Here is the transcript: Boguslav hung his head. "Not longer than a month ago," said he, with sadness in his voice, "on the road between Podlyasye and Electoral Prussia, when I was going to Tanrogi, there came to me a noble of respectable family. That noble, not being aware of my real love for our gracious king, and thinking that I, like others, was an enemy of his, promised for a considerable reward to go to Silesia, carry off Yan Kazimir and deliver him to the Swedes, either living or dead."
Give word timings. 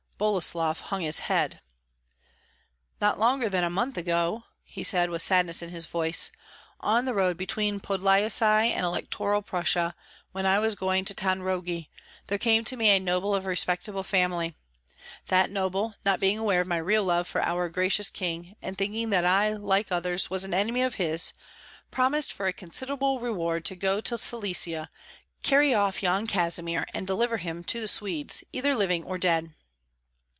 Boguslav 0.21 0.81
hung 0.81 1.01
his 1.01 1.21
head. 1.21 1.61
"Not 2.99 3.17
longer 3.17 3.49
than 3.49 3.63
a 3.63 3.71
month 3.71 3.97
ago," 3.97 4.43
said 4.83 5.07
he, 5.07 5.09
with 5.09 5.23
sadness 5.23 5.63
in 5.63 5.69
his 5.71 5.87
voice, 5.87 6.29
"on 6.79 7.05
the 7.05 7.15
road 7.15 7.37
between 7.37 7.79
Podlyasye 7.79 8.69
and 8.69 8.85
Electoral 8.85 9.41
Prussia, 9.41 9.95
when 10.31 10.45
I 10.45 10.59
was 10.59 10.75
going 10.75 11.05
to 11.05 11.15
Tanrogi, 11.15 11.89
there 12.27 12.37
came 12.37 12.63
to 12.65 12.77
me 12.77 12.89
a 12.91 12.99
noble 12.99 13.33
of 13.33 13.47
respectable 13.47 14.03
family. 14.03 14.55
That 15.29 15.49
noble, 15.49 15.95
not 16.05 16.19
being 16.19 16.37
aware 16.37 16.61
of 16.61 16.67
my 16.67 16.77
real 16.77 17.03
love 17.03 17.27
for 17.27 17.41
our 17.41 17.67
gracious 17.67 18.11
king, 18.11 18.55
and 18.61 18.77
thinking 18.77 19.09
that 19.09 19.25
I, 19.25 19.53
like 19.53 19.91
others, 19.91 20.29
was 20.29 20.43
an 20.43 20.53
enemy 20.53 20.83
of 20.83 20.95
his, 21.01 21.33
promised 21.89 22.31
for 22.31 22.45
a 22.45 22.53
considerable 22.53 23.19
reward 23.19 23.65
to 23.65 23.75
go 23.75 23.99
to 24.01 24.19
Silesia, 24.19 24.91
carry 25.41 25.73
off 25.73 26.03
Yan 26.03 26.27
Kazimir 26.27 26.85
and 26.93 27.07
deliver 27.07 27.37
him 27.37 27.63
to 27.63 27.81
the 27.81 27.87
Swedes, 27.87 28.43
either 28.53 28.75
living 28.75 29.03
or 29.03 29.17
dead." 29.17 29.55